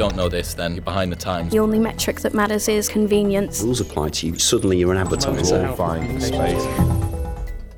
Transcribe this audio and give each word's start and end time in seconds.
don't 0.00 0.16
know 0.16 0.30
this, 0.30 0.54
then 0.54 0.74
you're 0.74 0.82
behind 0.82 1.12
the 1.12 1.16
times. 1.16 1.52
The 1.52 1.58
only 1.58 1.78
metric 1.78 2.20
that 2.20 2.32
matters 2.32 2.68
is 2.68 2.88
convenience. 2.88 3.60
Rules 3.60 3.82
apply 3.82 4.08
to 4.08 4.28
you. 4.28 4.38
Suddenly 4.38 4.78
you're 4.78 4.92
an 4.92 4.96
advertiser. 4.96 5.70
Find 5.74 6.22
space. 6.22 6.64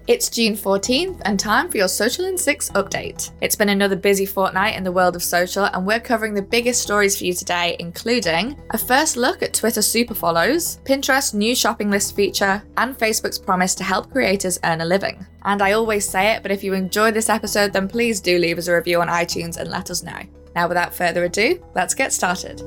It's 0.07 0.31
June 0.31 0.55
14th 0.55 1.21
and 1.25 1.39
time 1.39 1.69
for 1.69 1.79
your 1.79 1.89
Social 1.89 2.27
in 2.27 2.39
6 2.39 2.71
update. 2.71 3.33
It's 3.41 3.57
been 3.57 3.71
another 3.71 3.97
busy 3.97 4.25
fortnight 4.25 4.77
in 4.77 4.85
the 4.85 4.93
world 4.93 5.17
of 5.17 5.23
social, 5.25 5.65
and 5.65 5.85
we're 5.85 5.99
covering 5.99 6.35
the 6.35 6.43
biggest 6.43 6.81
stories 6.81 7.19
for 7.19 7.25
you 7.25 7.35
today, 7.35 7.77
including 7.81 8.57
a 8.71 8.79
first 8.79 9.17
look 9.17 9.43
at 9.43 9.53
Twitter 9.53 9.83
super 9.83 10.15
follows, 10.15 10.79
Pinterest's 10.85 11.35
new 11.35 11.57
shopping 11.57 11.91
list 11.91 12.15
feature, 12.15 12.63
and 12.77 12.97
Facebook's 12.97 13.39
promise 13.39 13.75
to 13.75 13.83
help 13.83 14.13
creators 14.13 14.61
earn 14.63 14.81
a 14.81 14.85
living. 14.85 15.27
And 15.45 15.61
I 15.61 15.73
always 15.73 16.09
say 16.09 16.33
it, 16.35 16.43
but 16.43 16.53
if 16.53 16.63
you 16.63 16.73
enjoyed 16.73 17.15
this 17.15 17.29
episode, 17.29 17.73
then 17.73 17.89
please 17.89 18.21
do 18.21 18.39
leave 18.39 18.59
us 18.59 18.69
a 18.69 18.75
review 18.77 19.01
on 19.01 19.09
iTunes 19.09 19.57
and 19.57 19.71
let 19.71 19.91
us 19.91 20.05
know. 20.05 20.21
Now, 20.55 20.69
without 20.69 20.95
further 20.95 21.25
ado, 21.25 21.65
let's 21.75 21.95
get 21.95 22.13
started. 22.13 22.61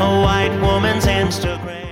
a 0.00 0.22
white 0.22 0.58
woman's 0.62 1.04
Instagram. 1.06 1.82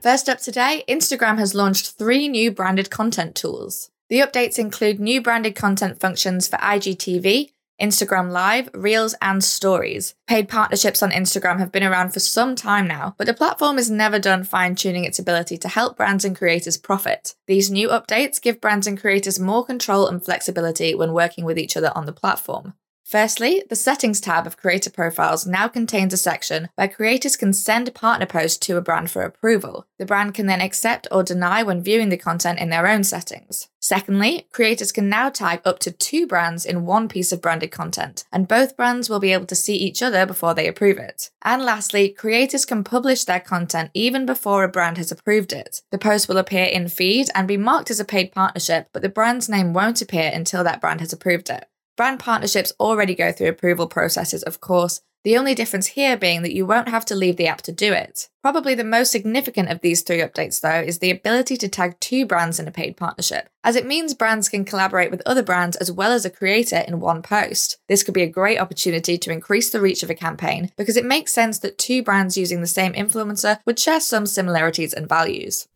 First 0.00 0.28
up 0.28 0.38
today, 0.38 0.84
Instagram 0.88 1.38
has 1.38 1.54
launched 1.54 1.92
three 1.98 2.28
new 2.28 2.52
branded 2.52 2.90
content 2.90 3.34
tools. 3.34 3.90
The 4.08 4.20
updates 4.20 4.58
include 4.58 5.00
new 5.00 5.20
branded 5.20 5.54
content 5.54 6.00
functions 6.00 6.48
for 6.48 6.56
IGTV, 6.56 7.50
Instagram 7.80 8.30
Live, 8.30 8.68
Reels, 8.74 9.14
and 9.22 9.42
Stories. 9.42 10.14
Paid 10.26 10.48
partnerships 10.48 11.02
on 11.02 11.10
Instagram 11.10 11.58
have 11.58 11.72
been 11.72 11.84
around 11.84 12.12
for 12.12 12.20
some 12.20 12.56
time 12.56 12.86
now, 12.86 13.14
but 13.18 13.26
the 13.26 13.34
platform 13.34 13.78
is 13.78 13.90
never 13.90 14.18
done 14.18 14.44
fine 14.44 14.74
tuning 14.74 15.04
its 15.04 15.18
ability 15.18 15.56
to 15.58 15.68
help 15.68 15.96
brands 15.96 16.24
and 16.24 16.36
creators 16.36 16.76
profit. 16.76 17.34
These 17.46 17.70
new 17.70 17.88
updates 17.88 18.40
give 18.40 18.60
brands 18.60 18.86
and 18.86 19.00
creators 19.00 19.38
more 19.38 19.64
control 19.64 20.06
and 20.06 20.24
flexibility 20.24 20.94
when 20.94 21.12
working 21.12 21.44
with 21.44 21.58
each 21.58 21.76
other 21.76 21.92
on 21.94 22.06
the 22.06 22.12
platform. 22.12 22.74
Firstly, 23.08 23.62
the 23.70 23.74
Settings 23.74 24.20
tab 24.20 24.46
of 24.46 24.58
Creator 24.58 24.90
Profiles 24.90 25.46
now 25.46 25.66
contains 25.66 26.12
a 26.12 26.18
section 26.18 26.68
where 26.74 26.88
creators 26.88 27.38
can 27.38 27.54
send 27.54 27.94
partner 27.94 28.26
posts 28.26 28.58
to 28.66 28.76
a 28.76 28.82
brand 28.82 29.10
for 29.10 29.22
approval. 29.22 29.86
The 29.98 30.04
brand 30.04 30.34
can 30.34 30.44
then 30.44 30.60
accept 30.60 31.08
or 31.10 31.22
deny 31.22 31.62
when 31.62 31.82
viewing 31.82 32.10
the 32.10 32.18
content 32.18 32.58
in 32.58 32.68
their 32.68 32.86
own 32.86 33.04
settings. 33.04 33.68
Secondly, 33.88 34.46
creators 34.52 34.92
can 34.92 35.08
now 35.08 35.30
tag 35.30 35.62
up 35.64 35.78
to 35.78 35.90
two 35.90 36.26
brands 36.26 36.66
in 36.66 36.84
one 36.84 37.08
piece 37.08 37.32
of 37.32 37.40
branded 37.40 37.70
content, 37.70 38.26
and 38.30 38.46
both 38.46 38.76
brands 38.76 39.08
will 39.08 39.18
be 39.18 39.32
able 39.32 39.46
to 39.46 39.54
see 39.54 39.76
each 39.76 40.02
other 40.02 40.26
before 40.26 40.52
they 40.52 40.68
approve 40.68 40.98
it. 40.98 41.30
And 41.40 41.62
lastly, 41.62 42.10
creators 42.10 42.66
can 42.66 42.84
publish 42.84 43.24
their 43.24 43.40
content 43.40 43.90
even 43.94 44.26
before 44.26 44.62
a 44.62 44.68
brand 44.68 44.98
has 44.98 45.10
approved 45.10 45.54
it. 45.54 45.80
The 45.90 45.96
post 45.96 46.28
will 46.28 46.36
appear 46.36 46.66
in 46.66 46.88
feed 46.88 47.28
and 47.34 47.48
be 47.48 47.56
marked 47.56 47.90
as 47.90 47.98
a 47.98 48.04
paid 48.04 48.30
partnership, 48.30 48.88
but 48.92 49.00
the 49.00 49.08
brand's 49.08 49.48
name 49.48 49.72
won't 49.72 50.02
appear 50.02 50.30
until 50.34 50.62
that 50.64 50.82
brand 50.82 51.00
has 51.00 51.14
approved 51.14 51.48
it. 51.48 51.66
Brand 51.96 52.20
partnerships 52.20 52.74
already 52.78 53.14
go 53.14 53.32
through 53.32 53.48
approval 53.48 53.86
processes, 53.86 54.42
of 54.42 54.60
course, 54.60 55.00
the 55.28 55.36
only 55.36 55.54
difference 55.54 55.88
here 55.88 56.16
being 56.16 56.40
that 56.40 56.54
you 56.54 56.64
won't 56.64 56.88
have 56.88 57.04
to 57.04 57.14
leave 57.14 57.36
the 57.36 57.46
app 57.46 57.60
to 57.60 57.70
do 57.70 57.92
it. 57.92 58.30
Probably 58.40 58.74
the 58.74 58.82
most 58.82 59.12
significant 59.12 59.68
of 59.68 59.82
these 59.82 60.00
three 60.00 60.20
updates, 60.22 60.62
though, 60.62 60.80
is 60.80 61.00
the 61.00 61.10
ability 61.10 61.58
to 61.58 61.68
tag 61.68 62.00
two 62.00 62.24
brands 62.24 62.58
in 62.58 62.66
a 62.66 62.70
paid 62.70 62.96
partnership, 62.96 63.50
as 63.62 63.76
it 63.76 63.86
means 63.86 64.14
brands 64.14 64.48
can 64.48 64.64
collaborate 64.64 65.10
with 65.10 65.20
other 65.26 65.42
brands 65.42 65.76
as 65.76 65.92
well 65.92 66.12
as 66.12 66.24
a 66.24 66.30
creator 66.30 66.78
in 66.88 67.00
one 67.00 67.20
post. 67.20 67.76
This 67.88 68.02
could 68.02 68.14
be 68.14 68.22
a 68.22 68.26
great 68.26 68.58
opportunity 68.58 69.18
to 69.18 69.30
increase 69.30 69.68
the 69.68 69.82
reach 69.82 70.02
of 70.02 70.08
a 70.08 70.14
campaign 70.14 70.72
because 70.78 70.96
it 70.96 71.04
makes 71.04 71.34
sense 71.34 71.58
that 71.58 71.76
two 71.76 72.02
brands 72.02 72.38
using 72.38 72.62
the 72.62 72.66
same 72.66 72.94
influencer 72.94 73.58
would 73.66 73.78
share 73.78 74.00
some 74.00 74.24
similarities 74.24 74.94
and 74.94 75.06
values. 75.06 75.68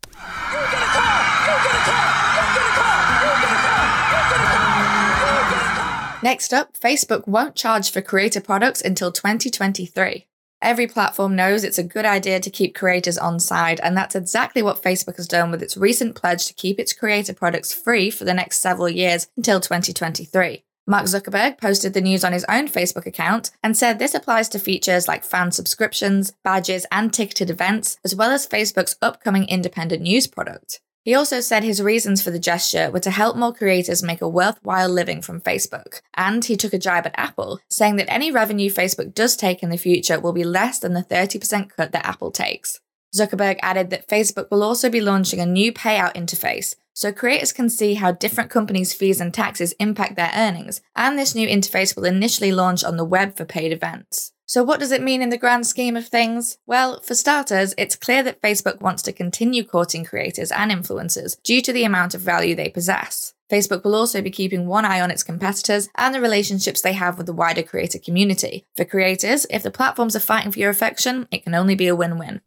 Next 6.23 6.55
up, 6.55 6.78
Facebook 6.78 7.27
won't 7.27 7.56
charge 7.56 7.91
for 7.91 8.00
creator 8.00 8.41
products 8.41 8.81
until 8.81 9.10
2023. 9.10 10.28
Every 10.62 10.87
platform 10.87 11.34
knows 11.34 11.65
it's 11.65 11.78
a 11.78 11.83
good 11.83 12.05
idea 12.05 12.38
to 12.38 12.49
keep 12.49 12.77
creators 12.77 13.19
on 13.19 13.41
side, 13.41 13.81
and 13.81 13.97
that's 13.97 14.15
exactly 14.15 14.62
what 14.62 14.81
Facebook 14.81 15.16
has 15.16 15.27
done 15.27 15.50
with 15.50 15.61
its 15.61 15.77
recent 15.77 16.15
pledge 16.15 16.47
to 16.47 16.55
keep 16.55 16.78
its 16.78 16.93
creator 16.93 17.34
products 17.34 17.75
free 17.75 18.09
for 18.09 18.25
the 18.25 18.34
next 18.34 18.59
several 18.59 18.88
years 18.88 19.27
until 19.37 19.59
2023. 19.59 20.62
Mark 20.87 21.06
Zuckerberg 21.06 21.59
posted 21.59 21.93
the 21.93 22.00
news 22.00 22.22
on 22.22 22.32
his 22.32 22.47
own 22.49 22.69
Facebook 22.69 23.06
account 23.06 23.50
and 23.61 23.77
said 23.77 23.99
this 23.99 24.15
applies 24.15 24.49
to 24.50 24.61
features 24.61 25.09
like 25.09 25.25
fan 25.25 25.50
subscriptions, 25.50 26.32
badges, 26.44 26.87
and 26.93 27.12
ticketed 27.12 27.50
events, 27.50 27.99
as 28.05 28.15
well 28.15 28.31
as 28.31 28.47
Facebook's 28.47 28.94
upcoming 29.03 29.49
independent 29.49 30.03
news 30.03 30.28
product. 30.28 30.81
He 31.04 31.14
also 31.14 31.40
said 31.40 31.64
his 31.64 31.82
reasons 31.82 32.22
for 32.22 32.30
the 32.30 32.38
gesture 32.38 32.90
were 32.90 33.00
to 33.00 33.10
help 33.10 33.36
more 33.36 33.52
creators 33.52 34.04
make 34.04 34.22
a 34.22 34.28
worthwhile 34.28 34.88
living 34.88 35.20
from 35.20 35.40
Facebook. 35.40 36.00
And 36.14 36.44
he 36.44 36.56
took 36.56 36.72
a 36.72 36.78
jibe 36.78 37.06
at 37.06 37.18
Apple, 37.18 37.58
saying 37.68 37.96
that 37.96 38.12
any 38.12 38.30
revenue 38.30 38.70
Facebook 38.70 39.12
does 39.12 39.36
take 39.36 39.62
in 39.62 39.70
the 39.70 39.76
future 39.76 40.20
will 40.20 40.32
be 40.32 40.44
less 40.44 40.78
than 40.78 40.92
the 40.94 41.02
30% 41.02 41.70
cut 41.76 41.90
that 41.90 42.06
Apple 42.06 42.30
takes. 42.30 42.80
Zuckerberg 43.14 43.58
added 43.62 43.90
that 43.90 44.08
Facebook 44.08 44.50
will 44.50 44.62
also 44.62 44.88
be 44.88 45.00
launching 45.00 45.40
a 45.40 45.44
new 45.44 45.72
payout 45.72 46.14
interface, 46.14 46.76
so 46.94 47.12
creators 47.12 47.52
can 47.52 47.69
see 47.69 47.94
how 47.94 48.12
different 48.12 48.48
companies' 48.48 48.94
fees 48.94 49.20
and 49.20 49.34
taxes 49.34 49.74
impact 49.80 50.16
their 50.16 50.32
earnings, 50.34 50.80
and 50.96 51.19
this 51.19 51.34
new 51.34 51.48
interface 51.48 51.94
will 51.94 52.04
initially 52.04 52.52
launch 52.52 52.82
on 52.82 52.96
the 52.96 53.04
web 53.04 53.36
for 53.36 53.44
paid 53.44 53.72
events. 53.72 54.32
So, 54.52 54.62
what 54.62 54.80
does 54.80 54.92
it 54.92 55.00
mean 55.00 55.22
in 55.22 55.30
the 55.30 55.38
grand 55.38 55.66
scheme 55.66 55.96
of 55.96 56.08
things? 56.08 56.58
Well, 56.66 57.00
for 57.00 57.14
starters, 57.14 57.72
it's 57.78 57.96
clear 57.96 58.22
that 58.22 58.42
Facebook 58.42 58.82
wants 58.82 59.02
to 59.04 59.10
continue 59.10 59.64
courting 59.64 60.04
creators 60.04 60.52
and 60.52 60.70
influencers 60.70 61.42
due 61.42 61.62
to 61.62 61.72
the 61.72 61.84
amount 61.84 62.12
of 62.14 62.20
value 62.20 62.54
they 62.54 62.68
possess. 62.68 63.32
Facebook 63.50 63.82
will 63.82 63.94
also 63.94 64.20
be 64.20 64.30
keeping 64.30 64.66
one 64.66 64.84
eye 64.84 65.00
on 65.00 65.10
its 65.10 65.22
competitors 65.22 65.88
and 65.94 66.14
the 66.14 66.20
relationships 66.20 66.82
they 66.82 66.92
have 66.92 67.16
with 67.16 67.24
the 67.24 67.32
wider 67.32 67.62
creator 67.62 67.98
community. 67.98 68.66
For 68.76 68.84
creators, 68.84 69.46
if 69.48 69.62
the 69.62 69.70
platforms 69.70 70.14
are 70.14 70.20
fighting 70.20 70.52
for 70.52 70.58
your 70.58 70.69
affection, 70.69 71.28
it 71.30 71.44
can 71.44 71.54
only 71.54 71.74
be 71.74 71.88
a 71.88 71.96
win 71.96 72.19
win. 72.19 72.42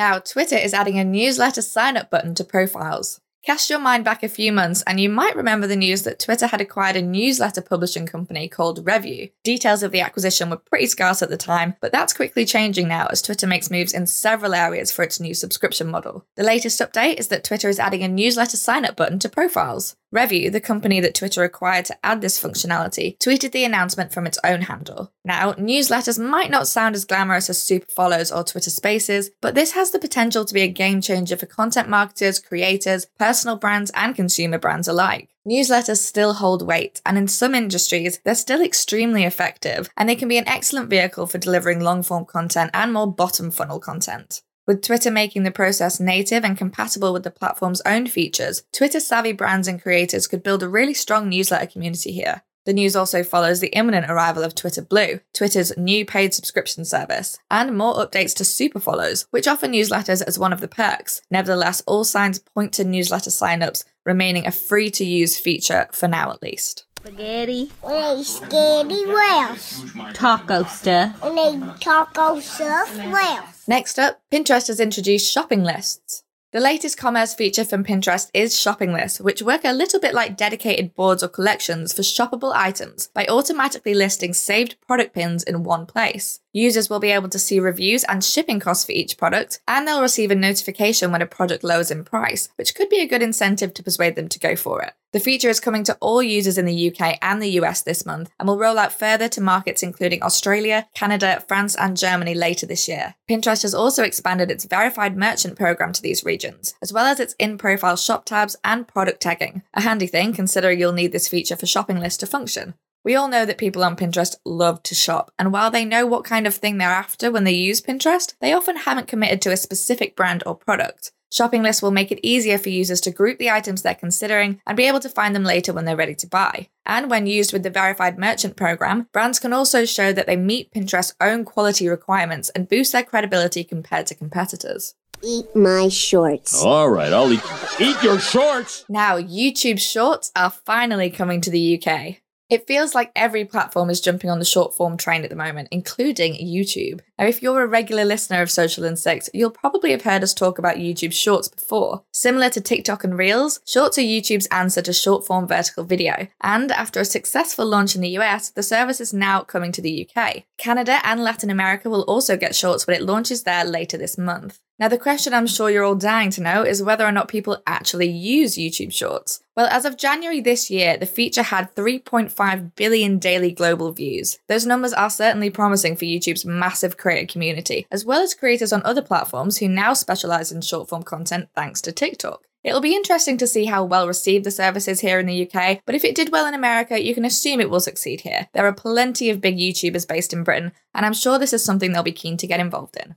Now, 0.00 0.18
Twitter 0.18 0.56
is 0.56 0.72
adding 0.72 0.98
a 0.98 1.04
newsletter 1.04 1.60
sign 1.60 1.98
up 1.98 2.08
button 2.08 2.34
to 2.36 2.42
profiles. 2.42 3.20
Cast 3.44 3.68
your 3.68 3.78
mind 3.78 4.02
back 4.02 4.22
a 4.22 4.30
few 4.30 4.50
months, 4.50 4.82
and 4.86 4.98
you 4.98 5.10
might 5.10 5.36
remember 5.36 5.66
the 5.66 5.76
news 5.76 6.04
that 6.04 6.18
Twitter 6.18 6.46
had 6.46 6.62
acquired 6.62 6.96
a 6.96 7.02
newsletter 7.02 7.60
publishing 7.60 8.06
company 8.06 8.48
called 8.48 8.86
Revue. 8.86 9.28
Details 9.44 9.82
of 9.82 9.92
the 9.92 10.00
acquisition 10.00 10.48
were 10.48 10.56
pretty 10.56 10.86
scarce 10.86 11.20
at 11.20 11.28
the 11.28 11.36
time, 11.36 11.74
but 11.82 11.92
that's 11.92 12.14
quickly 12.14 12.46
changing 12.46 12.88
now 12.88 13.08
as 13.10 13.20
Twitter 13.20 13.46
makes 13.46 13.70
moves 13.70 13.92
in 13.92 14.06
several 14.06 14.54
areas 14.54 14.90
for 14.90 15.02
its 15.02 15.20
new 15.20 15.34
subscription 15.34 15.90
model. 15.90 16.24
The 16.34 16.44
latest 16.44 16.80
update 16.80 17.18
is 17.18 17.28
that 17.28 17.44
Twitter 17.44 17.68
is 17.68 17.78
adding 17.78 18.02
a 18.02 18.08
newsletter 18.08 18.56
sign 18.56 18.86
up 18.86 18.96
button 18.96 19.18
to 19.18 19.28
profiles. 19.28 19.96
Revue, 20.12 20.50
the 20.50 20.60
company 20.60 21.00
that 21.00 21.14
Twitter 21.14 21.44
acquired 21.44 21.84
to 21.86 22.06
add 22.06 22.20
this 22.20 22.40
functionality, 22.42 23.16
tweeted 23.18 23.52
the 23.52 23.64
announcement 23.64 24.12
from 24.12 24.26
its 24.26 24.38
own 24.42 24.62
handle. 24.62 25.12
Now, 25.24 25.52
newsletters 25.52 26.18
might 26.18 26.50
not 26.50 26.66
sound 26.66 26.96
as 26.96 27.04
glamorous 27.04 27.48
as 27.48 27.62
super 27.62 27.86
follows 27.86 28.32
or 28.32 28.42
Twitter 28.42 28.70
spaces, 28.70 29.30
but 29.40 29.54
this 29.54 29.72
has 29.72 29.92
the 29.92 30.00
potential 30.00 30.44
to 30.44 30.54
be 30.54 30.62
a 30.62 30.68
game 30.68 31.00
changer 31.00 31.36
for 31.36 31.46
content 31.46 31.88
marketers, 31.88 32.40
creators, 32.40 33.06
personal 33.18 33.56
brands, 33.56 33.92
and 33.94 34.16
consumer 34.16 34.58
brands 34.58 34.88
alike. 34.88 35.28
Newsletters 35.48 35.98
still 35.98 36.34
hold 36.34 36.66
weight, 36.66 37.00
and 37.06 37.16
in 37.16 37.28
some 37.28 37.54
industries, 37.54 38.20
they're 38.24 38.34
still 38.34 38.60
extremely 38.60 39.24
effective, 39.24 39.88
and 39.96 40.08
they 40.08 40.16
can 40.16 40.28
be 40.28 40.38
an 40.38 40.48
excellent 40.48 40.90
vehicle 40.90 41.26
for 41.26 41.38
delivering 41.38 41.80
long 41.80 42.02
form 42.02 42.24
content 42.24 42.70
and 42.74 42.92
more 42.92 43.10
bottom 43.10 43.50
funnel 43.50 43.78
content. 43.78 44.42
With 44.70 44.82
Twitter 44.82 45.10
making 45.10 45.42
the 45.42 45.50
process 45.50 45.98
native 45.98 46.44
and 46.44 46.56
compatible 46.56 47.12
with 47.12 47.24
the 47.24 47.30
platform's 47.32 47.82
own 47.84 48.06
features, 48.06 48.62
Twitter 48.72 49.00
savvy 49.00 49.32
brands 49.32 49.66
and 49.66 49.82
creators 49.82 50.28
could 50.28 50.44
build 50.44 50.62
a 50.62 50.68
really 50.68 50.94
strong 50.94 51.28
newsletter 51.28 51.66
community 51.66 52.12
here. 52.12 52.42
The 52.66 52.72
news 52.72 52.94
also 52.94 53.24
follows 53.24 53.58
the 53.58 53.74
imminent 53.76 54.08
arrival 54.08 54.44
of 54.44 54.54
Twitter 54.54 54.80
Blue, 54.80 55.18
Twitter's 55.34 55.76
new 55.76 56.06
paid 56.06 56.34
subscription 56.34 56.84
service, 56.84 57.36
and 57.50 57.76
more 57.76 57.96
updates 57.96 58.32
to 58.36 58.44
Super 58.44 58.78
Follows, 58.78 59.26
which 59.32 59.48
offer 59.48 59.66
newsletters 59.66 60.22
as 60.24 60.38
one 60.38 60.52
of 60.52 60.60
the 60.60 60.68
perks. 60.68 61.20
Nevertheless, 61.32 61.82
all 61.84 62.04
signs 62.04 62.38
point 62.38 62.72
to 62.74 62.84
newsletter 62.84 63.30
signups 63.30 63.82
remaining 64.06 64.46
a 64.46 64.52
free 64.52 64.88
to 64.90 65.04
use 65.04 65.36
feature 65.36 65.88
for 65.90 66.06
now 66.06 66.30
at 66.30 66.42
least. 66.44 66.84
Spaghetti, 67.00 67.72
They 67.82 67.88
scaredy 68.22 69.06
whales. 69.08 70.14
taco 70.14 70.62
stuff. 70.64 71.20
And 71.24 71.36
they 71.36 71.74
taco 71.80 72.38
stuff 72.38 72.94
whales. 72.96 73.59
Next 73.70 74.00
up, 74.00 74.20
Pinterest 74.32 74.66
has 74.66 74.80
introduced 74.80 75.30
shopping 75.30 75.62
lists. 75.62 76.24
The 76.50 76.58
latest 76.58 76.98
commerce 76.98 77.34
feature 77.34 77.64
from 77.64 77.84
Pinterest 77.84 78.28
is 78.34 78.58
shopping 78.58 78.92
lists, 78.92 79.20
which 79.20 79.42
work 79.42 79.60
a 79.62 79.72
little 79.72 80.00
bit 80.00 80.12
like 80.12 80.36
dedicated 80.36 80.96
boards 80.96 81.22
or 81.22 81.28
collections 81.28 81.92
for 81.92 82.02
shoppable 82.02 82.52
items 82.52 83.06
by 83.14 83.26
automatically 83.26 83.94
listing 83.94 84.34
saved 84.34 84.74
product 84.88 85.14
pins 85.14 85.44
in 85.44 85.62
one 85.62 85.86
place. 85.86 86.40
Users 86.52 86.90
will 86.90 86.98
be 86.98 87.12
able 87.12 87.28
to 87.28 87.38
see 87.38 87.60
reviews 87.60 88.02
and 88.02 88.24
shipping 88.24 88.58
costs 88.58 88.84
for 88.84 88.90
each 88.90 89.16
product, 89.16 89.60
and 89.68 89.86
they'll 89.86 90.02
receive 90.02 90.32
a 90.32 90.34
notification 90.34 91.12
when 91.12 91.22
a 91.22 91.26
product 91.26 91.62
lowers 91.62 91.92
in 91.92 92.02
price, 92.02 92.48
which 92.56 92.74
could 92.74 92.88
be 92.88 92.98
a 92.98 93.06
good 93.06 93.22
incentive 93.22 93.72
to 93.74 93.84
persuade 93.84 94.16
them 94.16 94.28
to 94.30 94.40
go 94.40 94.56
for 94.56 94.82
it. 94.82 94.94
The 95.12 95.18
feature 95.18 95.48
is 95.48 95.58
coming 95.58 95.82
to 95.84 95.98
all 96.00 96.22
users 96.22 96.56
in 96.56 96.66
the 96.66 96.88
UK 96.88 97.18
and 97.20 97.42
the 97.42 97.58
US 97.60 97.82
this 97.82 98.06
month 98.06 98.30
and 98.38 98.48
will 98.48 98.58
roll 98.58 98.78
out 98.78 98.92
further 98.92 99.28
to 99.30 99.40
markets 99.40 99.82
including 99.82 100.22
Australia, 100.22 100.86
Canada, 100.94 101.42
France, 101.48 101.74
and 101.74 101.96
Germany 101.96 102.32
later 102.32 102.64
this 102.64 102.86
year. 102.86 103.16
Pinterest 103.28 103.62
has 103.62 103.74
also 103.74 104.04
expanded 104.04 104.52
its 104.52 104.66
verified 104.66 105.16
merchant 105.16 105.56
program 105.56 105.92
to 105.92 106.02
these 106.02 106.22
regions, 106.22 106.74
as 106.80 106.92
well 106.92 107.06
as 107.06 107.18
its 107.18 107.34
in 107.40 107.58
profile 107.58 107.96
shop 107.96 108.24
tabs 108.24 108.54
and 108.62 108.86
product 108.86 109.20
tagging. 109.20 109.62
A 109.74 109.80
handy 109.80 110.06
thing 110.06 110.32
considering 110.32 110.78
you'll 110.78 110.92
need 110.92 111.10
this 111.10 111.26
feature 111.26 111.56
for 111.56 111.66
shopping 111.66 111.98
lists 111.98 112.18
to 112.18 112.26
function. 112.26 112.74
We 113.02 113.16
all 113.16 113.28
know 113.28 113.44
that 113.46 113.58
people 113.58 113.82
on 113.82 113.96
Pinterest 113.96 114.36
love 114.44 114.82
to 114.84 114.94
shop, 114.94 115.32
and 115.38 115.52
while 115.52 115.70
they 115.70 115.84
know 115.84 116.06
what 116.06 116.22
kind 116.22 116.46
of 116.46 116.54
thing 116.54 116.78
they're 116.78 116.88
after 116.88 117.32
when 117.32 117.44
they 117.44 117.52
use 117.52 117.80
Pinterest, 117.80 118.34
they 118.40 118.52
often 118.52 118.76
haven't 118.76 119.08
committed 119.08 119.42
to 119.42 119.52
a 119.52 119.56
specific 119.56 120.14
brand 120.14 120.42
or 120.46 120.54
product. 120.54 121.10
Shopping 121.32 121.62
lists 121.62 121.80
will 121.80 121.92
make 121.92 122.10
it 122.10 122.18
easier 122.24 122.58
for 122.58 122.70
users 122.70 123.00
to 123.02 123.12
group 123.12 123.38
the 123.38 123.50
items 123.50 123.82
they're 123.82 123.94
considering 123.94 124.60
and 124.66 124.76
be 124.76 124.88
able 124.88 124.98
to 124.98 125.08
find 125.08 125.34
them 125.34 125.44
later 125.44 125.72
when 125.72 125.84
they're 125.84 125.96
ready 125.96 126.16
to 126.16 126.26
buy. 126.26 126.68
And 126.84 127.08
when 127.08 127.28
used 127.28 127.52
with 127.52 127.62
the 127.62 127.70
verified 127.70 128.18
merchant 128.18 128.56
program, 128.56 129.06
brands 129.12 129.38
can 129.38 129.52
also 129.52 129.84
show 129.84 130.12
that 130.12 130.26
they 130.26 130.34
meet 130.34 130.72
Pinterest's 130.74 131.14
own 131.20 131.44
quality 131.44 131.88
requirements 131.88 132.50
and 132.50 132.68
boost 132.68 132.90
their 132.90 133.04
credibility 133.04 133.62
compared 133.62 134.08
to 134.08 134.16
competitors. 134.16 134.96
Eat 135.22 135.54
my 135.54 135.88
shorts. 135.88 136.64
All 136.64 136.90
right, 136.90 137.12
I'll 137.12 137.32
eat. 137.32 137.42
Eat 137.78 138.02
your 138.02 138.18
shorts. 138.18 138.84
Now, 138.88 139.18
YouTube 139.18 139.78
Shorts 139.78 140.32
are 140.34 140.50
finally 140.50 141.10
coming 141.10 141.40
to 141.42 141.50
the 141.50 141.80
UK. 141.80 142.16
It 142.50 142.66
feels 142.66 142.96
like 142.96 143.12
every 143.14 143.44
platform 143.44 143.90
is 143.90 144.00
jumping 144.00 144.28
on 144.28 144.40
the 144.40 144.44
short 144.44 144.74
form 144.74 144.96
train 144.96 145.22
at 145.22 145.30
the 145.30 145.36
moment, 145.36 145.68
including 145.70 146.34
YouTube. 146.34 147.00
Now, 147.16 147.26
if 147.26 147.42
you're 147.42 147.62
a 147.62 147.66
regular 147.68 148.04
listener 148.04 148.42
of 148.42 148.50
Social 148.50 148.84
in 148.84 148.96
Six, 148.96 149.30
you'll 149.32 149.50
probably 149.50 149.92
have 149.92 150.02
heard 150.02 150.24
us 150.24 150.34
talk 150.34 150.58
about 150.58 150.76
YouTube 150.76 151.12
Shorts 151.12 151.46
before. 151.46 152.02
Similar 152.12 152.50
to 152.50 152.60
TikTok 152.60 153.04
and 153.04 153.16
Reels, 153.16 153.60
Shorts 153.64 153.98
are 153.98 154.02
YouTube's 154.02 154.48
answer 154.48 154.82
to 154.82 154.92
short 154.92 155.24
form 155.24 155.46
vertical 155.46 155.84
video. 155.84 156.26
And 156.40 156.72
after 156.72 156.98
a 156.98 157.04
successful 157.04 157.66
launch 157.66 157.94
in 157.94 158.00
the 158.00 158.18
US, 158.18 158.50
the 158.50 158.64
service 158.64 159.00
is 159.00 159.14
now 159.14 159.42
coming 159.42 159.70
to 159.70 159.80
the 159.80 160.08
UK. 160.08 160.42
Canada 160.58 160.98
and 161.04 161.22
Latin 161.22 161.50
America 161.50 161.88
will 161.88 162.02
also 162.02 162.36
get 162.36 162.56
Shorts 162.56 162.84
when 162.84 162.96
it 162.96 163.02
launches 163.02 163.44
there 163.44 163.64
later 163.64 163.96
this 163.96 164.18
month. 164.18 164.58
Now, 164.80 164.88
the 164.88 164.96
question 164.96 165.34
I'm 165.34 165.46
sure 165.46 165.68
you're 165.68 165.84
all 165.84 165.94
dying 165.94 166.30
to 166.30 166.40
know 166.40 166.62
is 166.62 166.82
whether 166.82 167.04
or 167.04 167.12
not 167.12 167.28
people 167.28 167.62
actually 167.66 168.08
use 168.08 168.56
YouTube 168.56 168.94
Shorts. 168.94 169.42
Well, 169.54 169.66
as 169.66 169.84
of 169.84 169.98
January 169.98 170.40
this 170.40 170.70
year, 170.70 170.96
the 170.96 171.04
feature 171.04 171.42
had 171.42 171.74
3.5 171.74 172.74
billion 172.76 173.18
daily 173.18 173.52
global 173.52 173.92
views. 173.92 174.38
Those 174.48 174.64
numbers 174.64 174.94
are 174.94 175.10
certainly 175.10 175.50
promising 175.50 175.96
for 175.96 176.06
YouTube's 176.06 176.46
massive 176.46 176.96
creator 176.96 177.30
community, 177.30 177.86
as 177.90 178.06
well 178.06 178.22
as 178.22 178.32
creators 178.32 178.72
on 178.72 178.80
other 178.82 179.02
platforms 179.02 179.58
who 179.58 179.68
now 179.68 179.92
specialize 179.92 180.50
in 180.50 180.62
short 180.62 180.88
form 180.88 181.02
content 181.02 181.50
thanks 181.54 181.82
to 181.82 181.92
TikTok. 181.92 182.42
It'll 182.64 182.80
be 182.80 182.96
interesting 182.96 183.36
to 183.36 183.46
see 183.46 183.66
how 183.66 183.84
well 183.84 184.06
received 184.06 184.46
the 184.46 184.50
service 184.50 184.88
is 184.88 185.00
here 185.00 185.18
in 185.18 185.26
the 185.26 185.46
UK, 185.46 185.80
but 185.84 185.94
if 185.94 186.04
it 186.04 186.14
did 186.14 186.32
well 186.32 186.46
in 186.46 186.54
America, 186.54 187.02
you 187.02 187.14
can 187.14 187.26
assume 187.26 187.60
it 187.60 187.68
will 187.68 187.80
succeed 187.80 188.22
here. 188.22 188.48
There 188.54 188.66
are 188.66 188.72
plenty 188.72 189.28
of 189.28 189.42
big 189.42 189.58
YouTubers 189.58 190.08
based 190.08 190.32
in 190.32 190.42
Britain, 190.42 190.72
and 190.94 191.04
I'm 191.04 191.12
sure 191.12 191.38
this 191.38 191.52
is 191.52 191.62
something 191.62 191.92
they'll 191.92 192.02
be 192.02 192.12
keen 192.12 192.38
to 192.38 192.46
get 192.46 192.60
involved 192.60 192.96
in. 192.96 193.14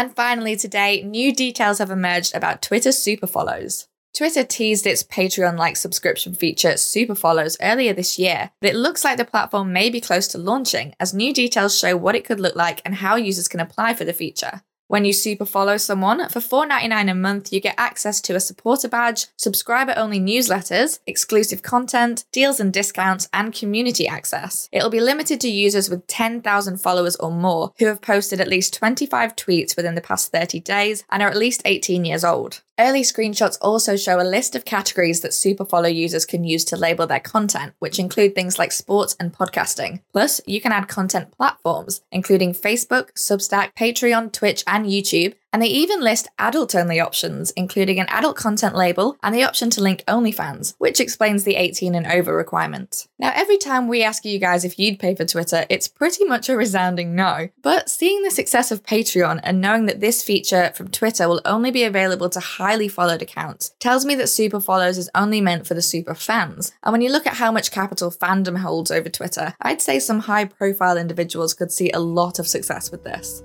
And 0.00 0.16
finally, 0.16 0.56
today, 0.56 1.02
new 1.02 1.30
details 1.30 1.76
have 1.76 1.90
emerged 1.90 2.34
about 2.34 2.62
Twitter 2.62 2.90
super 2.90 3.26
follows. 3.26 3.86
Twitter 4.16 4.42
teased 4.42 4.86
its 4.86 5.02
Patreon 5.02 5.58
like 5.58 5.76
subscription 5.76 6.32
feature 6.34 6.78
Super 6.78 7.14
Follows 7.14 7.58
earlier 7.60 7.92
this 7.92 8.18
year, 8.18 8.50
but 8.62 8.70
it 8.70 8.76
looks 8.76 9.04
like 9.04 9.18
the 9.18 9.26
platform 9.26 9.74
may 9.74 9.90
be 9.90 10.00
close 10.00 10.26
to 10.28 10.38
launching 10.38 10.94
as 10.98 11.12
new 11.12 11.34
details 11.34 11.78
show 11.78 11.98
what 11.98 12.14
it 12.14 12.24
could 12.24 12.40
look 12.40 12.56
like 12.56 12.80
and 12.86 12.94
how 12.94 13.16
users 13.16 13.46
can 13.46 13.60
apply 13.60 13.92
for 13.92 14.04
the 14.04 14.14
feature. 14.14 14.62
When 14.90 15.04
you 15.04 15.12
super 15.12 15.44
follow 15.44 15.76
someone, 15.76 16.28
for 16.30 16.40
$4.99 16.40 17.12
a 17.12 17.14
month, 17.14 17.52
you 17.52 17.60
get 17.60 17.76
access 17.78 18.20
to 18.22 18.34
a 18.34 18.40
supporter 18.40 18.88
badge, 18.88 19.28
subscriber 19.36 19.94
only 19.96 20.18
newsletters, 20.18 20.98
exclusive 21.06 21.62
content, 21.62 22.24
deals 22.32 22.58
and 22.58 22.72
discounts, 22.72 23.28
and 23.32 23.54
community 23.54 24.08
access. 24.08 24.68
It'll 24.72 24.90
be 24.90 24.98
limited 24.98 25.40
to 25.42 25.48
users 25.48 25.88
with 25.88 26.08
10,000 26.08 26.78
followers 26.78 27.14
or 27.14 27.30
more 27.30 27.70
who 27.78 27.86
have 27.86 28.00
posted 28.00 28.40
at 28.40 28.48
least 28.48 28.74
25 28.74 29.36
tweets 29.36 29.76
within 29.76 29.94
the 29.94 30.00
past 30.00 30.32
30 30.32 30.58
days 30.58 31.04
and 31.08 31.22
are 31.22 31.30
at 31.30 31.36
least 31.36 31.62
18 31.64 32.04
years 32.04 32.24
old. 32.24 32.62
Early 32.80 33.02
screenshots 33.02 33.58
also 33.60 33.94
show 33.94 34.18
a 34.18 34.24
list 34.24 34.56
of 34.56 34.64
categories 34.64 35.20
that 35.20 35.32
Superfollow 35.32 35.94
users 35.94 36.24
can 36.24 36.44
use 36.44 36.64
to 36.64 36.78
label 36.78 37.06
their 37.06 37.20
content, 37.20 37.74
which 37.78 37.98
include 37.98 38.34
things 38.34 38.58
like 38.58 38.72
sports 38.72 39.14
and 39.20 39.34
podcasting. 39.34 40.00
Plus, 40.14 40.40
you 40.46 40.62
can 40.62 40.72
add 40.72 40.88
content 40.88 41.30
platforms, 41.36 42.00
including 42.10 42.54
Facebook, 42.54 43.12
Substack, 43.12 43.74
Patreon, 43.74 44.32
Twitch, 44.32 44.64
and 44.66 44.86
YouTube. 44.86 45.34
And 45.52 45.62
they 45.62 45.68
even 45.68 46.00
list 46.00 46.28
adult 46.38 46.74
only 46.74 47.00
options, 47.00 47.50
including 47.52 47.98
an 47.98 48.08
adult 48.08 48.36
content 48.36 48.76
label 48.76 49.16
and 49.22 49.34
the 49.34 49.42
option 49.42 49.70
to 49.70 49.82
link 49.82 50.04
OnlyFans, 50.06 50.74
which 50.78 51.00
explains 51.00 51.44
the 51.44 51.56
18 51.56 51.94
and 51.94 52.06
over 52.06 52.36
requirement. 52.36 53.08
Now, 53.18 53.32
every 53.34 53.58
time 53.58 53.88
we 53.88 54.02
ask 54.02 54.24
you 54.24 54.38
guys 54.38 54.64
if 54.64 54.78
you'd 54.78 54.98
pay 54.98 55.14
for 55.14 55.24
Twitter, 55.24 55.66
it's 55.68 55.88
pretty 55.88 56.24
much 56.24 56.48
a 56.48 56.56
resounding 56.56 57.14
no. 57.14 57.48
But 57.62 57.90
seeing 57.90 58.22
the 58.22 58.30
success 58.30 58.70
of 58.70 58.82
Patreon 58.82 59.40
and 59.42 59.60
knowing 59.60 59.86
that 59.86 60.00
this 60.00 60.22
feature 60.22 60.72
from 60.74 60.88
Twitter 60.88 61.28
will 61.28 61.40
only 61.44 61.70
be 61.70 61.84
available 61.84 62.30
to 62.30 62.40
highly 62.40 62.88
followed 62.88 63.22
accounts 63.22 63.74
tells 63.80 64.04
me 64.04 64.14
that 64.16 64.28
Super 64.28 64.60
Follows 64.60 64.98
is 64.98 65.10
only 65.14 65.40
meant 65.40 65.66
for 65.66 65.74
the 65.74 65.82
super 65.82 66.14
fans. 66.14 66.72
And 66.82 66.92
when 66.92 67.02
you 67.02 67.10
look 67.10 67.26
at 67.26 67.34
how 67.34 67.50
much 67.50 67.70
capital 67.70 68.10
fandom 68.10 68.58
holds 68.58 68.90
over 68.90 69.08
Twitter, 69.08 69.54
I'd 69.60 69.82
say 69.82 69.98
some 69.98 70.20
high 70.20 70.44
profile 70.44 70.96
individuals 70.96 71.54
could 71.54 71.72
see 71.72 71.90
a 71.90 71.98
lot 71.98 72.38
of 72.38 72.46
success 72.46 72.90
with 72.90 73.04
this. 73.04 73.42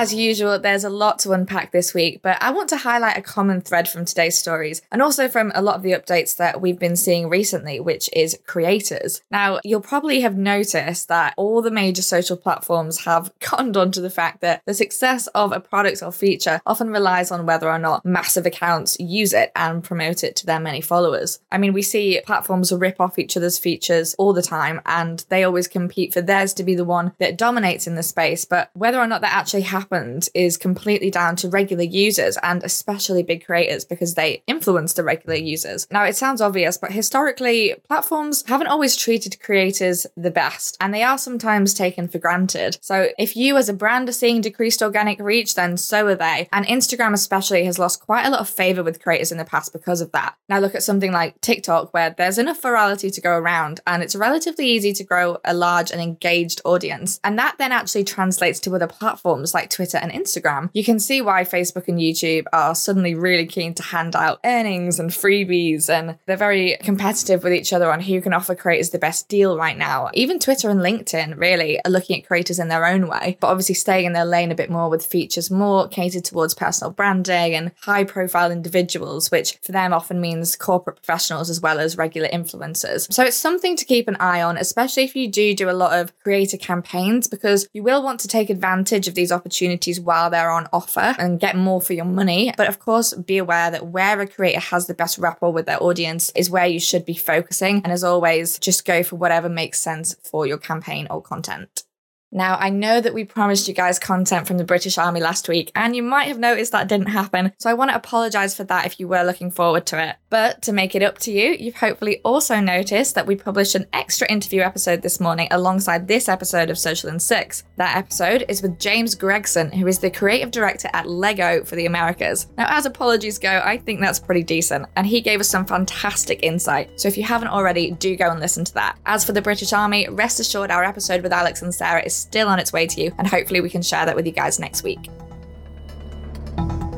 As 0.00 0.14
usual, 0.14 0.58
there's 0.58 0.82
a 0.82 0.88
lot 0.88 1.18
to 1.18 1.32
unpack 1.32 1.72
this 1.72 1.92
week, 1.92 2.22
but 2.22 2.42
I 2.42 2.52
want 2.52 2.70
to 2.70 2.78
highlight 2.78 3.18
a 3.18 3.20
common 3.20 3.60
thread 3.60 3.86
from 3.86 4.06
today's 4.06 4.38
stories 4.38 4.80
and 4.90 5.02
also 5.02 5.28
from 5.28 5.52
a 5.54 5.60
lot 5.60 5.76
of 5.76 5.82
the 5.82 5.92
updates 5.92 6.38
that 6.38 6.62
we've 6.62 6.78
been 6.78 6.96
seeing 6.96 7.28
recently, 7.28 7.80
which 7.80 8.08
is 8.14 8.38
creators. 8.46 9.20
Now, 9.30 9.60
you'll 9.62 9.82
probably 9.82 10.22
have 10.22 10.38
noticed 10.38 11.08
that 11.08 11.34
all 11.36 11.60
the 11.60 11.70
major 11.70 12.00
social 12.00 12.38
platforms 12.38 13.04
have 13.04 13.30
conned 13.40 13.76
onto 13.76 14.00
the 14.00 14.08
fact 14.08 14.40
that 14.40 14.62
the 14.64 14.72
success 14.72 15.26
of 15.34 15.52
a 15.52 15.60
product 15.60 16.02
or 16.02 16.12
feature 16.12 16.62
often 16.64 16.88
relies 16.88 17.30
on 17.30 17.44
whether 17.44 17.68
or 17.68 17.78
not 17.78 18.02
massive 18.02 18.46
accounts 18.46 18.98
use 18.98 19.34
it 19.34 19.52
and 19.54 19.84
promote 19.84 20.24
it 20.24 20.34
to 20.36 20.46
their 20.46 20.60
many 20.60 20.80
followers. 20.80 21.40
I 21.52 21.58
mean, 21.58 21.74
we 21.74 21.82
see 21.82 22.22
platforms 22.24 22.72
rip 22.72 23.02
off 23.02 23.18
each 23.18 23.36
other's 23.36 23.58
features 23.58 24.14
all 24.14 24.32
the 24.32 24.40
time 24.40 24.80
and 24.86 25.26
they 25.28 25.44
always 25.44 25.68
compete 25.68 26.14
for 26.14 26.22
theirs 26.22 26.54
to 26.54 26.64
be 26.64 26.74
the 26.74 26.86
one 26.86 27.12
that 27.18 27.36
dominates 27.36 27.86
in 27.86 27.96
the 27.96 28.02
space, 28.02 28.46
but 28.46 28.70
whether 28.72 28.98
or 28.98 29.06
not 29.06 29.20
that 29.20 29.36
actually 29.36 29.60
happens 29.60 29.89
is 30.34 30.56
completely 30.56 31.10
down 31.10 31.36
to 31.36 31.48
regular 31.48 31.82
users 31.82 32.38
and 32.42 32.62
especially 32.62 33.22
big 33.22 33.44
creators 33.44 33.84
because 33.84 34.14
they 34.14 34.42
influence 34.46 34.92
the 34.92 35.04
regular 35.04 35.36
users. 35.36 35.86
Now, 35.90 36.04
it 36.04 36.16
sounds 36.16 36.40
obvious, 36.40 36.78
but 36.78 36.92
historically, 36.92 37.74
platforms 37.88 38.44
haven't 38.46 38.68
always 38.68 38.96
treated 38.96 39.40
creators 39.40 40.06
the 40.16 40.30
best 40.30 40.76
and 40.80 40.94
they 40.94 41.02
are 41.02 41.18
sometimes 41.18 41.74
taken 41.74 42.08
for 42.08 42.18
granted. 42.18 42.78
So, 42.80 43.08
if 43.18 43.36
you 43.36 43.56
as 43.56 43.68
a 43.68 43.74
brand 43.74 44.08
are 44.08 44.12
seeing 44.12 44.40
decreased 44.40 44.82
organic 44.82 45.18
reach, 45.18 45.54
then 45.54 45.76
so 45.76 46.06
are 46.06 46.14
they. 46.14 46.48
And 46.52 46.64
Instagram, 46.66 47.12
especially, 47.12 47.64
has 47.64 47.78
lost 47.78 48.00
quite 48.00 48.26
a 48.26 48.30
lot 48.30 48.40
of 48.40 48.48
favor 48.48 48.82
with 48.82 49.02
creators 49.02 49.32
in 49.32 49.38
the 49.38 49.44
past 49.44 49.72
because 49.72 50.00
of 50.00 50.12
that. 50.12 50.36
Now, 50.48 50.60
look 50.60 50.74
at 50.74 50.82
something 50.82 51.12
like 51.12 51.40
TikTok, 51.40 51.92
where 51.92 52.14
there's 52.16 52.38
enough 52.38 52.62
virality 52.62 53.12
to 53.12 53.20
go 53.20 53.36
around 53.36 53.80
and 53.86 54.02
it's 54.02 54.14
relatively 54.14 54.68
easy 54.68 54.92
to 54.92 55.04
grow 55.04 55.38
a 55.44 55.52
large 55.52 55.90
and 55.90 56.00
engaged 56.00 56.60
audience. 56.64 57.18
And 57.24 57.38
that 57.38 57.56
then 57.58 57.72
actually 57.72 58.04
translates 58.04 58.60
to 58.60 58.74
other 58.74 58.86
platforms 58.86 59.52
like 59.52 59.70
Twitter 59.70 59.79
and 59.80 60.12
Instagram, 60.12 60.70
you 60.72 60.84
can 60.84 60.98
see 60.98 61.20
why 61.20 61.44
Facebook 61.44 61.88
and 61.88 61.98
YouTube 61.98 62.44
are 62.52 62.74
suddenly 62.74 63.14
really 63.14 63.46
keen 63.46 63.74
to 63.74 63.82
hand 63.82 64.14
out 64.14 64.40
earnings 64.44 64.98
and 65.00 65.10
freebies, 65.10 65.88
and 65.88 66.18
they're 66.26 66.36
very 66.36 66.76
competitive 66.82 67.42
with 67.42 67.52
each 67.52 67.72
other 67.72 67.90
on 67.90 68.00
who 68.00 68.20
can 68.20 68.32
offer 68.32 68.54
creators 68.54 68.90
the 68.90 68.98
best 68.98 69.28
deal 69.28 69.56
right 69.56 69.78
now. 69.78 70.10
Even 70.14 70.38
Twitter 70.38 70.70
and 70.70 70.80
LinkedIn 70.80 71.38
really 71.38 71.82
are 71.84 71.90
looking 71.90 72.18
at 72.18 72.26
creators 72.26 72.58
in 72.58 72.68
their 72.68 72.86
own 72.86 73.08
way, 73.08 73.36
but 73.40 73.48
obviously 73.48 73.74
staying 73.74 74.06
in 74.06 74.12
their 74.12 74.24
lane 74.24 74.52
a 74.52 74.54
bit 74.54 74.70
more 74.70 74.90
with 74.90 75.04
features 75.04 75.50
more 75.50 75.88
catered 75.88 76.24
towards 76.24 76.54
personal 76.54 76.92
branding 76.92 77.54
and 77.54 77.72
high 77.82 78.04
profile 78.04 78.50
individuals, 78.50 79.30
which 79.30 79.58
for 79.62 79.72
them 79.72 79.92
often 79.92 80.20
means 80.20 80.56
corporate 80.56 80.96
professionals 80.96 81.50
as 81.50 81.60
well 81.60 81.78
as 81.78 81.96
regular 81.96 82.28
influencers. 82.28 83.12
So 83.12 83.24
it's 83.24 83.36
something 83.36 83.76
to 83.76 83.84
keep 83.84 84.08
an 84.08 84.16
eye 84.16 84.42
on, 84.42 84.56
especially 84.56 85.04
if 85.04 85.16
you 85.16 85.28
do 85.30 85.54
do 85.54 85.70
a 85.70 85.72
lot 85.72 85.98
of 85.98 86.18
creator 86.20 86.56
campaigns, 86.56 87.28
because 87.28 87.68
you 87.72 87.82
will 87.82 88.02
want 88.02 88.20
to 88.20 88.28
take 88.28 88.50
advantage 88.50 89.08
of 89.08 89.14
these 89.14 89.32
opportunities 89.70 90.00
while 90.00 90.30
they're 90.30 90.50
on 90.50 90.68
offer 90.72 91.14
and 91.18 91.38
get 91.38 91.56
more 91.56 91.80
for 91.80 91.92
your 91.92 92.04
money. 92.04 92.52
But 92.56 92.68
of 92.68 92.78
course, 92.78 93.14
be 93.14 93.38
aware 93.38 93.70
that 93.70 93.86
where 93.86 94.20
a 94.20 94.26
creator 94.26 94.60
has 94.60 94.86
the 94.86 94.94
best 94.94 95.18
rapport 95.18 95.52
with 95.52 95.66
their 95.66 95.82
audience 95.82 96.30
is 96.34 96.50
where 96.50 96.66
you 96.66 96.80
should 96.80 97.04
be 97.04 97.14
focusing. 97.14 97.82
And 97.84 97.92
as 97.92 98.02
always, 98.02 98.58
just 98.58 98.84
go 98.84 99.02
for 99.02 99.16
whatever 99.16 99.48
makes 99.48 99.80
sense 99.80 100.16
for 100.24 100.46
your 100.46 100.58
campaign 100.58 101.06
or 101.08 101.22
content. 101.22 101.84
Now, 102.32 102.56
I 102.60 102.70
know 102.70 103.00
that 103.00 103.12
we 103.12 103.24
promised 103.24 103.66
you 103.66 103.74
guys 103.74 103.98
content 103.98 104.46
from 104.46 104.56
the 104.56 104.64
British 104.64 104.98
Army 104.98 105.20
last 105.20 105.48
week, 105.48 105.72
and 105.74 105.96
you 105.96 106.02
might 106.02 106.28
have 106.28 106.38
noticed 106.38 106.70
that 106.70 106.86
didn't 106.86 107.08
happen, 107.08 107.52
so 107.58 107.68
I 107.68 107.74
want 107.74 107.90
to 107.90 107.96
apologise 107.96 108.54
for 108.54 108.62
that 108.64 108.86
if 108.86 109.00
you 109.00 109.08
were 109.08 109.24
looking 109.24 109.50
forward 109.50 109.84
to 109.86 110.10
it. 110.10 110.16
But 110.28 110.62
to 110.62 110.72
make 110.72 110.94
it 110.94 111.02
up 111.02 111.18
to 111.18 111.32
you, 111.32 111.56
you've 111.58 111.74
hopefully 111.74 112.20
also 112.24 112.60
noticed 112.60 113.16
that 113.16 113.26
we 113.26 113.34
published 113.34 113.74
an 113.74 113.86
extra 113.92 114.30
interview 114.30 114.60
episode 114.60 115.02
this 115.02 115.18
morning 115.18 115.48
alongside 115.50 116.06
this 116.06 116.28
episode 116.28 116.70
of 116.70 116.78
Social 116.78 117.10
in 117.10 117.18
Six. 117.18 117.64
That 117.76 117.96
episode 117.96 118.44
is 118.48 118.62
with 118.62 118.78
James 118.78 119.16
Gregson, 119.16 119.72
who 119.72 119.88
is 119.88 119.98
the 119.98 120.10
creative 120.10 120.52
director 120.52 120.88
at 120.92 121.08
LEGO 121.08 121.64
for 121.64 121.74
the 121.74 121.86
Americas. 121.86 122.46
Now, 122.56 122.66
as 122.68 122.86
apologies 122.86 123.40
go, 123.40 123.60
I 123.64 123.76
think 123.78 124.00
that's 124.00 124.20
pretty 124.20 124.44
decent, 124.44 124.86
and 124.94 125.04
he 125.04 125.20
gave 125.20 125.40
us 125.40 125.48
some 125.48 125.66
fantastic 125.66 126.44
insight. 126.44 127.00
So 127.00 127.08
if 127.08 127.16
you 127.16 127.24
haven't 127.24 127.48
already, 127.48 127.90
do 127.90 128.14
go 128.14 128.30
and 128.30 128.38
listen 128.38 128.64
to 128.66 128.74
that. 128.74 128.98
As 129.04 129.24
for 129.24 129.32
the 129.32 129.42
British 129.42 129.72
Army, 129.72 130.08
rest 130.08 130.38
assured 130.38 130.70
our 130.70 130.84
episode 130.84 131.24
with 131.24 131.32
Alex 131.32 131.62
and 131.62 131.74
Sarah 131.74 132.04
is 132.04 132.19
still 132.20 132.48
on 132.48 132.58
its 132.58 132.72
way 132.72 132.86
to 132.86 133.02
you, 133.02 133.12
and 133.18 133.26
hopefully 133.26 133.60
we 133.60 133.70
can 133.70 133.82
share 133.82 134.06
that 134.06 134.16
with 134.16 134.26
you 134.26 134.32
guys 134.32 134.58
next 134.58 134.82
week. 134.82 135.08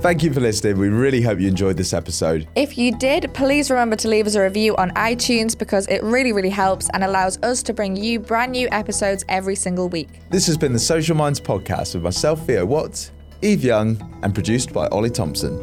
Thank 0.03 0.25
you 0.25 0.33
for 0.33 0.41
listening. 0.41 0.79
We 0.79 0.89
really 0.89 1.23
hope 1.23 1.39
you 1.39 1.47
enjoyed 1.47 1.77
this 1.77 1.93
episode. 1.93 2.49
If 2.57 2.77
you 2.77 2.97
did, 2.97 3.33
please 3.35 3.71
remember 3.71 3.95
to 3.95 4.09
leave 4.09 4.27
us 4.27 4.35
a 4.35 4.43
review 4.43 4.75
on 4.75 4.91
iTunes 4.91 5.57
because 5.57 5.87
it 5.87 6.03
really, 6.03 6.33
really 6.33 6.51
helps 6.51 6.91
and 6.93 7.05
allows 7.05 7.41
us 7.45 7.63
to 7.63 7.73
bring 7.73 7.95
you 7.95 8.19
brand 8.19 8.51
new 8.51 8.69
episodes 8.73 9.25
every 9.29 9.55
single 9.55 9.89
week. 9.89 10.09
This 10.29 10.45
has 10.49 10.57
been 10.57 10.73
the 10.73 10.79
Social 10.81 11.15
Minds 11.15 11.41
podcast 11.41 11.95
with 11.95 12.03
myself, 12.03 12.45
Theo 12.45 12.67
Watts, 12.67 13.13
Eve 13.43 13.63
Young, 13.63 14.21
and 14.25 14.35
produced 14.35 14.73
by 14.73 14.89
Ollie 14.89 15.09
Thompson. 15.09 15.57